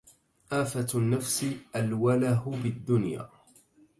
[0.51, 1.45] آفة النّفس
[1.75, 3.29] الوَلَه بالدّنيا.